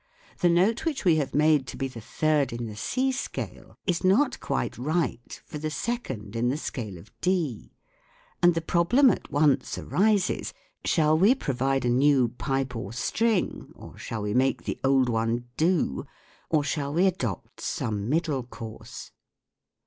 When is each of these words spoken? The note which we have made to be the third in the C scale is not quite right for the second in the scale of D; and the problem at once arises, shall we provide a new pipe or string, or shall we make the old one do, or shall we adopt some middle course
The 0.39 0.49
note 0.49 0.83
which 0.83 1.05
we 1.05 1.17
have 1.17 1.35
made 1.35 1.67
to 1.67 1.77
be 1.77 1.87
the 1.87 2.01
third 2.01 2.51
in 2.51 2.65
the 2.65 2.75
C 2.75 3.11
scale 3.11 3.77
is 3.85 4.03
not 4.03 4.39
quite 4.39 4.75
right 4.75 5.39
for 5.45 5.59
the 5.59 5.69
second 5.69 6.35
in 6.35 6.49
the 6.49 6.57
scale 6.57 6.97
of 6.97 7.11
D; 7.21 7.75
and 8.41 8.55
the 8.55 8.63
problem 8.63 9.11
at 9.11 9.31
once 9.31 9.77
arises, 9.77 10.55
shall 10.83 11.15
we 11.15 11.35
provide 11.35 11.85
a 11.85 11.89
new 11.89 12.29
pipe 12.29 12.75
or 12.75 12.91
string, 12.91 13.71
or 13.75 13.95
shall 13.95 14.23
we 14.23 14.33
make 14.33 14.63
the 14.63 14.79
old 14.83 15.07
one 15.07 15.45
do, 15.55 16.07
or 16.49 16.63
shall 16.63 16.95
we 16.95 17.05
adopt 17.05 17.61
some 17.61 18.09
middle 18.09 18.41
course 18.41 19.11